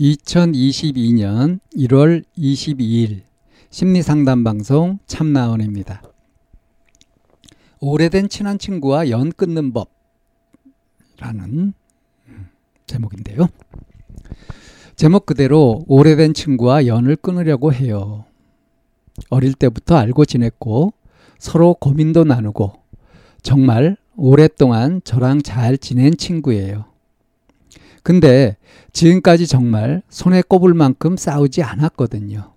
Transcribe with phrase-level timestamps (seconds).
[0.00, 3.22] 2022년 1월 22일
[3.70, 6.02] 심리상담 방송 참나원입니다.
[7.80, 9.72] 오래된 친한 친구와 연 끊는
[11.16, 11.72] 법라는
[12.86, 13.48] 제목인데요.
[14.94, 18.24] 제목 그대로 오래된 친구와 연을 끊으려고 해요.
[19.30, 20.92] 어릴 때부터 알고 지냈고
[21.38, 22.72] 서로 고민도 나누고
[23.42, 26.97] 정말 오랫동안 저랑 잘 지낸 친구예요.
[28.08, 28.56] 근데
[28.94, 32.54] 지금까지 정말 손에 꼽을 만큼 싸우지 않았거든요.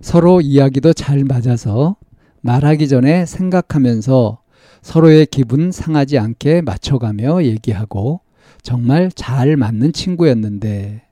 [0.00, 1.96] 서로 이야기도 잘 맞아서
[2.40, 4.40] 말하기 전에 생각하면서
[4.80, 8.22] 서로의 기분 상하지 않게 맞춰가며 얘기하고
[8.62, 11.02] 정말 잘 맞는 친구였는데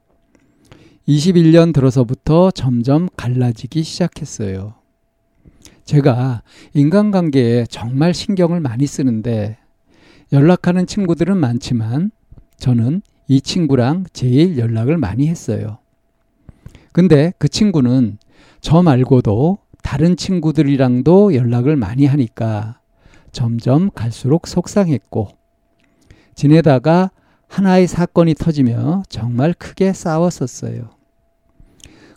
[1.06, 4.76] 21년 들어서부터 점점 갈라지기 시작했어요.
[5.84, 9.58] 제가 인간관계에 정말 신경을 많이 쓰는데
[10.32, 12.10] 연락하는 친구들은 많지만
[12.56, 15.78] 저는 이 친구랑 제일 연락을 많이 했어요.
[16.92, 18.18] 근데 그 친구는
[18.60, 22.80] 저 말고도 다른 친구들이랑도 연락을 많이 하니까
[23.32, 25.28] 점점 갈수록 속상했고
[26.34, 27.10] 지내다가
[27.48, 30.90] 하나의 사건이 터지며 정말 크게 싸웠었어요.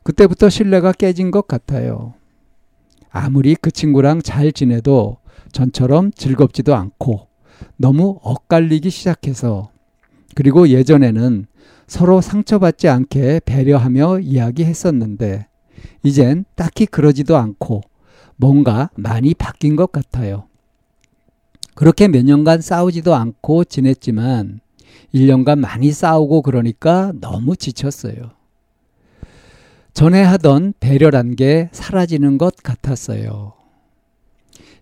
[0.04, 2.14] 그때부터 신뢰가 깨진 것 같아요.
[3.10, 5.18] 아무리 그 친구랑 잘 지내도
[5.52, 7.28] 전처럼 즐겁지도 않고
[7.78, 9.72] 너무 엇갈리기 시작해서
[10.36, 11.46] 그리고 예전에는
[11.88, 15.48] 서로 상처받지 않게 배려하며 이야기했었는데
[16.04, 17.82] 이젠 딱히 그러지도 않고
[18.36, 20.46] 뭔가 많이 바뀐 것 같아요.
[21.76, 24.60] 그렇게 몇 년간 싸우지도 않고 지냈지만
[25.14, 28.32] 1년간 많이 싸우고 그러니까 너무 지쳤어요.
[29.94, 33.54] 전에 하던 배려란 게 사라지는 것 같았어요.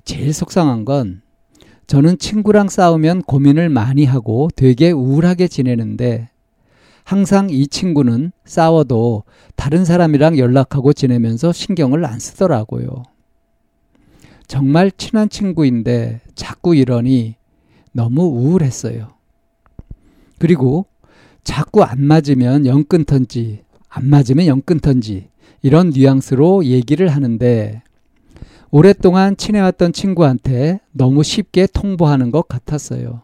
[0.04, 1.22] 제일 속상한 건
[1.88, 6.30] 저는 친구랑 싸우면 고민을 많이 하고 되게 우울하게 지내는데
[7.06, 9.24] 항상 이 친구는 싸워도
[9.56, 13.04] 다른 사람이랑 연락하고 지내면서 신경을 안 쓰더라고요.
[14.48, 17.36] 정말 친한 친구인데 자꾸 이러니
[17.94, 19.08] 너무 우울했어요.
[20.40, 20.86] 그리고
[21.46, 25.30] 자꾸 안 맞으면 연 끊던지 안 맞으면 연 끊던지
[25.62, 27.82] 이런 뉘앙스로 얘기를 하는데
[28.70, 33.22] 오랫동안 친해왔던 친구한테 너무 쉽게 통보하는 것 같았어요.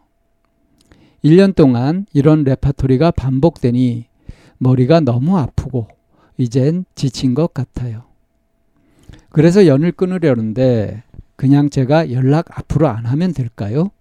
[1.24, 4.06] 1년 동안 이런 레파토리가 반복되니
[4.58, 5.88] 머리가 너무 아프고
[6.38, 8.04] 이젠 지친 것 같아요.
[9.30, 11.04] 그래서 연을 끊으려는데
[11.36, 13.92] 그냥 제가 연락 앞으로 안 하면 될까요?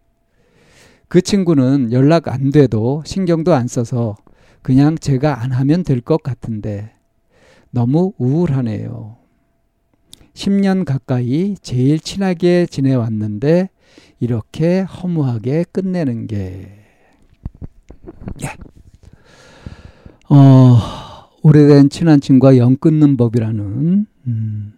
[1.09, 4.17] 그 친구는 연락 안 돼도 신경도 안 써서
[4.63, 6.93] 그냥 제가 안 하면 될 것 같은데
[7.71, 9.17] 너무 우울하네요.
[10.35, 13.71] 10년 가까이 제일 친하게 지내왔는데
[14.21, 16.79] 이렇게 허무하게 끝내는 게
[18.43, 18.47] 예.
[20.35, 20.79] 어,
[21.43, 24.73] 오래된 친한 친구와 연 끊는 법이라는 음,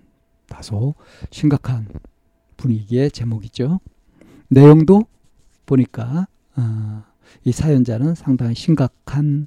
[0.48, 0.94] 다소
[1.30, 1.86] 심각한
[2.56, 3.80] 분위기의 제목이죠.
[4.48, 5.04] 내용도
[5.66, 6.26] 보니까
[6.56, 7.02] 어,
[7.44, 9.46] 이 사연자는 상당히 심각한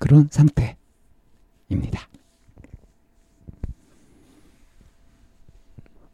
[0.00, 2.08] 그런 상태입니다.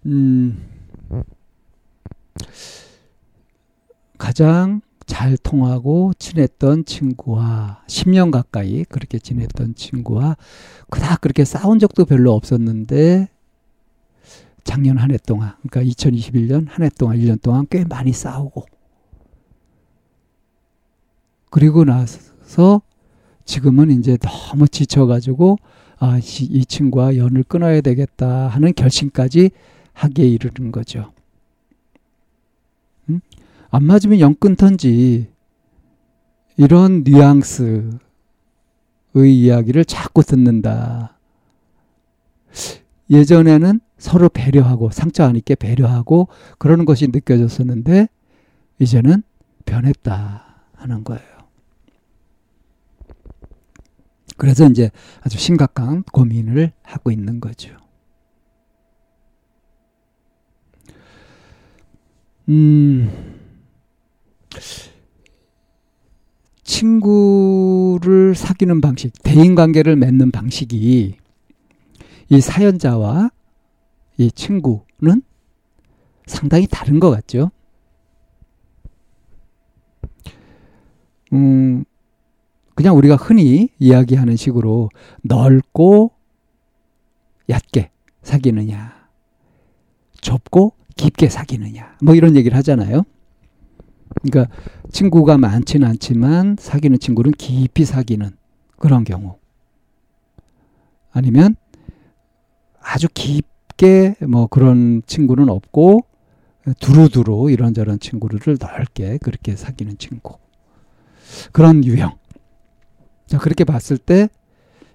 [0.06, 0.56] 음,
[4.18, 10.36] 가장 잘 통하고 친했던 친구와 10년 가까이 그렇게 지냈던 친구와
[10.88, 13.28] 그닥 그렇게 싸운 적도 별로 없었는데
[14.62, 18.66] 작년 한 해 동안 그러니까 2021년 한 해 동안 1년 동안 꽤 많이 싸우고.
[21.50, 22.82] 그리고 나서
[23.44, 25.56] 지금은 이제 너무 지쳐가지고
[25.98, 29.50] 아, 이 친구와 연을 끊어야 되겠다 하는 결심까지
[30.00, 31.12] 하기에 이르는 거죠.
[33.10, 33.20] 음?
[33.70, 35.28] 안 맞으면 연 끊던지
[36.56, 37.98] 이런 뉘앙스의
[39.14, 41.18] 이야기를 자꾸 듣는다.
[43.10, 48.08] 예전에는 서로 배려하고 상처 안 입게 배려하고 그러는 것이 느껴졌었는데
[48.78, 49.22] 이제는
[49.66, 51.28] 변했다 하는 거예요.
[54.38, 57.76] 그래서 이제 아주 심각한 고민을 하고 있는 거죠.
[62.50, 63.08] 음,
[66.64, 71.16] 친구를 사귀는 방식, 대인 관계를 맺는 방식이
[72.28, 73.30] 이 사연자와
[74.16, 75.22] 이 친구는
[76.26, 77.52] 상당히 다른 것 같죠.
[81.32, 81.84] 음,
[82.74, 84.88] 그냥 우리가 흔히 이야기하는 식으로
[85.22, 86.10] 넓고
[87.48, 87.92] 얕게
[88.22, 89.08] 사귀느냐,
[90.20, 93.02] 좁고 깊게 사귀느냐, 뭐 이런 얘기를 하잖아요.
[94.22, 94.54] 그러니까
[94.92, 98.30] 친구가 많지는 않지만 사귀는 친구는 깊이 사귀는
[98.76, 99.36] 그런 경우.
[101.12, 101.56] 아니면
[102.80, 106.00] 아주 깊게 뭐 그런 친구는 없고
[106.80, 110.36] 두루두루 이런저런 친구를 넓게 그렇게 사귀는 친구.
[111.52, 112.16] 그런 유형.
[113.26, 114.28] 자, 그렇게 봤을 때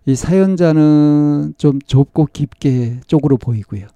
[0.08, 3.88] 이 사연자는 좀 좁고 깊게 쪽으로 보이고요.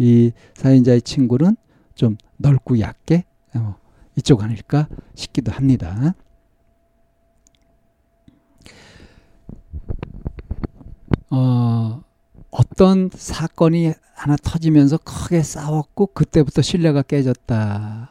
[0.00, 1.56] 이 사연자의 친구는
[1.94, 3.24] 좀 넓고 얕게
[3.54, 3.76] 어,
[4.16, 6.14] 이쪽 아닐까 싶기도 합니다.
[11.28, 12.02] 어,
[12.50, 18.10] 어떤 사건이 하나 터지면서 크게 싸웠고 그때부터 신뢰가 깨졌다.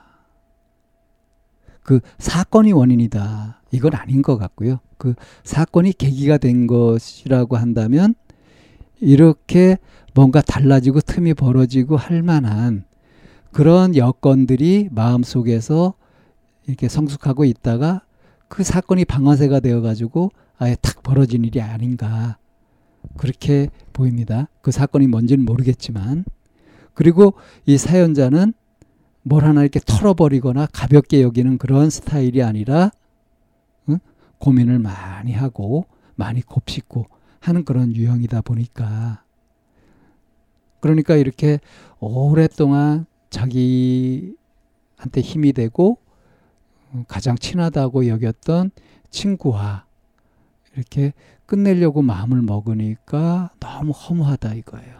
[1.82, 3.64] 그 사건이 원인이다.
[3.72, 4.80] 이건 아닌 것 같고요.
[5.00, 8.14] 그 사건이 계기가 된 것이라고 한다면
[9.00, 9.78] 이렇게
[10.14, 12.86] 뭔가 달라지고 틈이 벌어지고 할 만한
[13.52, 15.94] 그런 여건들이 마음속에서
[16.68, 18.04] 이렇게 성숙하고 있다가
[18.48, 22.38] 그 사건이 방아쇠가 되어 가지고 아예 탁 벌어진 일이 아닌가
[23.18, 24.48] 그렇게 보입니다.
[24.62, 26.26] 그 사건이 뭔지는 모르겠지만
[26.94, 27.34] 그리고
[27.66, 28.54] 이 사연자는
[29.24, 32.92] 뭘 하나 이렇게 털어버리거나 가볍게 여기는 그런 스타일이 아니라
[33.90, 34.00] 응?
[34.40, 35.86] 고민을 많이 하고
[36.16, 37.06] 많이 곱씹고
[37.40, 39.24] 하는 그런 유형이다 보니까
[40.80, 41.60] 그러니까 이렇게
[42.00, 44.36] 오랫동안 자기한테
[45.22, 45.98] 힘이 되고
[47.08, 48.72] 가장 친하다고 여겼던
[49.12, 49.86] 친구와
[50.76, 51.14] 이렇게
[51.46, 55.00] 끝내려고 마음을 먹으니까 너무 허무하다 이거예요.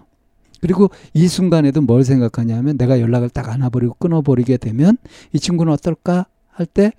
[0.62, 4.98] 그리고 이 순간에도 뭘 생각하냐면 내가 연락을 딱 안아버리고 끊어버리게 되면
[5.34, 6.92] 이 친구는 어떨까 할 때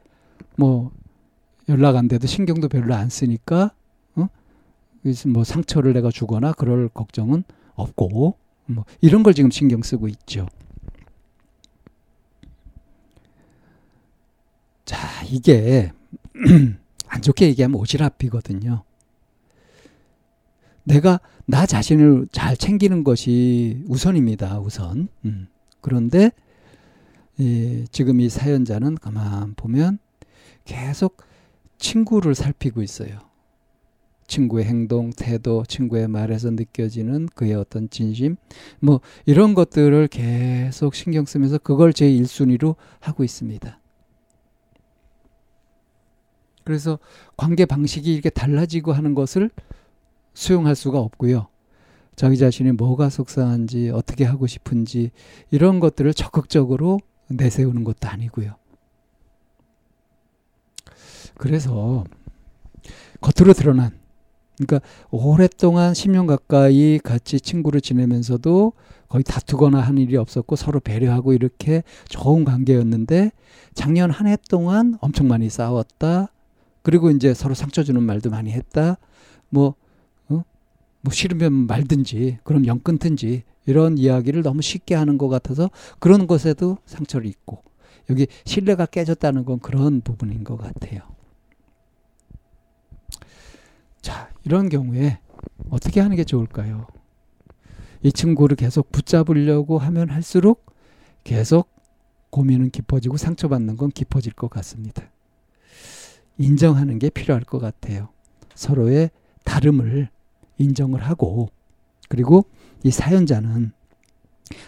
[0.56, 0.90] 뭐
[1.68, 3.72] 연락 안 돼도 신경도 별로 안 쓰니까
[4.16, 4.28] 어?
[5.28, 7.44] 뭐 상처를 내가 주거나 그럴 걱정은
[7.74, 8.36] 없고
[8.74, 10.46] 뭐 이런 걸 지금 신경 쓰고 있죠.
[14.84, 15.92] 자, 이게
[17.06, 18.82] 안 좋게 얘기하면 오지랖이거든요.
[20.84, 24.60] 내가 나 자신을 잘 챙기는 것이 우선입니다.
[24.60, 25.08] 우선.
[25.24, 25.48] 음.
[25.80, 26.30] 그런데
[27.40, 29.98] 예, 지금 이 사연자는 가만 보면
[30.64, 31.18] 계속
[31.78, 33.29] 친구를 살피고 있어요.
[34.30, 38.36] 친구의 행동, 태도, 친구의 말에서 느껴지는 그의 어떤 진심,
[38.78, 43.78] 뭐 이런 것들을 계속 신경 쓰면서 그걸 제 1순위로 하고 있습니다.
[46.62, 47.00] 그래서
[47.36, 49.50] 관계 방식이 이렇게 달라지고 하는 것을
[50.32, 51.48] 수용할 수가 없고요.
[52.14, 55.10] 자기 자신이 뭐가 속상한지 어떻게 하고 싶은지
[55.50, 58.54] 이런 것들을 적극적으로 내세우는 것도 아니고요.
[61.36, 62.04] 그래서
[63.20, 63.99] 겉으로 드러난
[64.60, 64.80] 그러니까
[65.10, 68.72] 오랫동안 10년 가까이 같이 친구를 지내면서도
[69.08, 73.32] 거의 다투거나 한 일이 없었고 서로 배려하고 이렇게 좋은 관계였는데
[73.74, 76.28] 작년 한 해 동안 엄청 많이 싸웠다.
[76.82, 78.96] 그리고 이제 서로 상처 주는 말도 많이 했다.
[79.48, 80.44] 뭐뭐
[81.10, 87.26] 싫으면 말든지 그럼 영 끊든지 이런 이야기를 너무 쉽게 하는 것 같아서 그런 것에도 상처를
[87.26, 87.62] 입고
[88.10, 91.00] 여기 신뢰가 깨졌다는 건 그런 부분인 것 같아요.
[94.00, 95.18] 자, 이런 경우에
[95.68, 96.86] 어떻게 하는 게 좋을까요?
[98.02, 100.66] 이 친구를 계속 붙잡으려고 하면 할수록
[101.24, 101.68] 계속
[102.30, 105.02] 고민은 깊어지고 상처받는 건 깊어질 것 같습니다.
[106.38, 108.08] 인정하는 게 필요할 것 같아요.
[108.54, 109.10] 서로의
[109.44, 110.08] 다름을
[110.58, 111.48] 인정을 하고
[112.08, 112.44] 그리고
[112.82, 113.72] 이 사연자는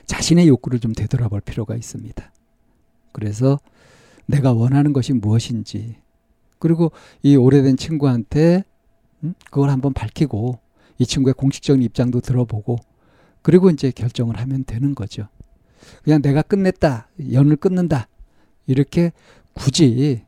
[0.07, 2.33] 자신의 욕구를 좀 되돌아볼 필요가 있습니다.
[3.13, 3.59] 그래서
[4.27, 5.97] 내가 원하는 것이 무엇인지
[6.59, 8.65] 그리고 이 오래된 친구한테
[9.25, 9.35] 음?
[9.51, 10.59] 그걸 한번 밝히고
[10.99, 12.77] 이 친구의 공식적인 입장도 들어보고
[13.43, 15.29] 그리고 이제 결정을 하면 되는 거죠.
[16.05, 18.09] 그냥 내가 끝냈다, 연을 끊는다
[18.67, 19.13] 이렇게
[19.53, 20.25] 굳이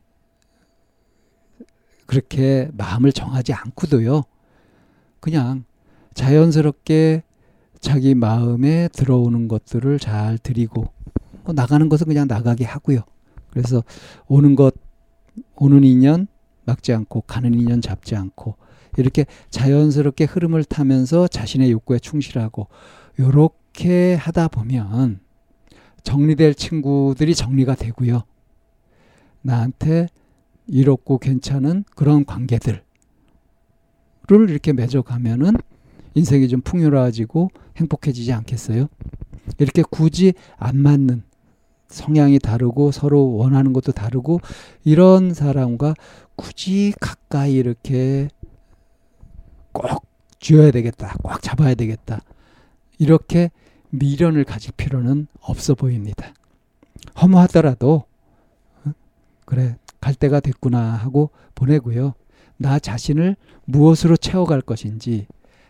[2.05, 4.23] 그렇게 마음을 정하지 않고도요.
[5.19, 5.63] 그냥
[6.13, 7.23] 자연스럽게
[7.79, 10.87] 자기 마음에 들어오는 것들을 잘 드리고
[11.43, 13.01] 뭐 나가는 것은 그냥 나가게 하고요.
[13.49, 13.83] 그래서
[14.27, 14.75] 오는 것
[15.55, 16.27] 오는 인연
[16.65, 18.55] 막지 않고 가는 인연 잡지 않고
[18.97, 22.67] 이렇게 자연스럽게 흐름을 타면서 자신의 욕구에 충실하고
[23.19, 25.19] 요렇게 하다 보면
[26.03, 28.23] 정리될 친구들이 정리가 되고요.
[29.41, 30.07] 나한테
[30.67, 32.81] 이롭고 괜찮은 그런 관계들을
[34.29, 35.55] 이렇게 맺어가면은
[36.15, 38.87] 인생이 좀 풍요로워지고 행복해지지 않겠어요?
[39.59, 41.23] 이렇게 굳이 안 맞는
[41.87, 44.39] 성향이 다르고 서로 원하는 것도 다르고
[44.83, 45.93] 이런 사람과
[46.35, 48.29] 굳이 가까이 이렇게
[49.75, 50.05] 꼭
[50.39, 51.15] 쥐어야 되겠다.
[51.21, 52.21] 꽉 잡아야 되겠다.
[52.97, 53.51] 이렇게
[53.89, 56.33] 미련을 가질 필요는 없어 보입니다.
[57.21, 58.05] 허무하더라도
[58.85, 58.91] 어?
[59.45, 62.13] 그래 갈 때가 됐구나 하고 보내고요.
[62.57, 65.27] 나 자신을 무엇으로 채워갈 것인지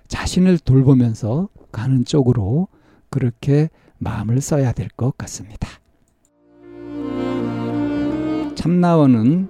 [0.07, 2.67] 자신을 돌보면서 가는 쪽으로
[3.09, 5.67] 그렇게 마음을 써야 될 것 같습니다.
[8.55, 9.49] 참나원은